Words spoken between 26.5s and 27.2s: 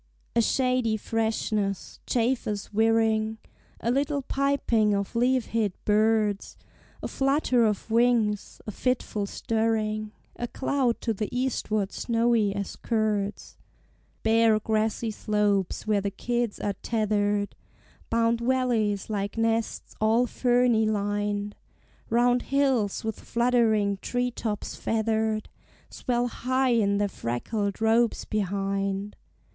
in their